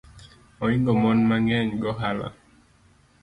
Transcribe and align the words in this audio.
Oingo 0.63 0.91
mon 1.01 1.19
mang’eny 1.29 1.69
gohala 1.81 2.27